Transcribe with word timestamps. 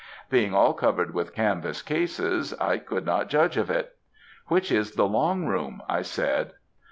Being 0.31 0.51
all 0.51 0.73
covered 0.73 1.13
with 1.13 1.35
canvas 1.35 1.83
cases, 1.83 2.55
I 2.59 2.79
could 2.79 3.05
not 3.05 3.29
judge 3.29 3.55
of 3.55 3.69
it. 3.69 3.95
'Which 4.47 4.71
is 4.71 4.93
the 4.93 5.03
long 5.07 5.45
room?' 5.45 5.83
I 5.87 6.01
said. 6.01 6.53